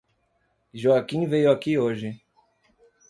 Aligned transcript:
Joaquim 0.73 1.27
veio 1.27 1.51
aqui 1.51 1.77
hoje. 1.77 2.19